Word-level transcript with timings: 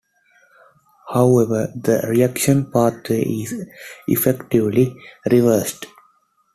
However 1.13 1.71
the 1.75 2.03
reaction 2.09 2.71
pathway 2.71 3.21
is 3.23 3.53
effectively 4.07 4.97
reversed. 5.29 5.85